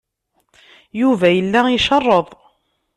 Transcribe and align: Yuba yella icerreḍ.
Yuba 1.01 1.27
yella 1.35 1.61
icerreḍ. 1.75 2.27